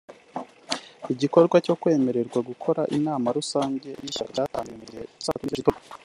Igikorwa 1.13 1.55
cyo 1.65 1.75
kwemererwa 1.81 2.39
gukora 2.49 2.81
inama 2.97 3.27
rusange 3.37 3.89
y’ishyaka 4.03 4.31
cyatangiye 4.35 4.77
mu 4.79 4.85
gihe 4.91 5.03
cya 5.05 5.21
saa 5.25 5.33
tatu 5.33 5.43
n’igice 5.43 5.51
z’igitondo 5.57 5.81